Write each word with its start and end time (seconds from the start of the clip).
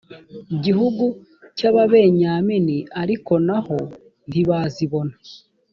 gihugu 0.63 1.05
cy 1.57 1.65
ababenyamini 1.69 2.77
ariko 3.01 3.33
na 3.47 3.57
ho 3.65 3.77
ntibazibona 4.29 5.13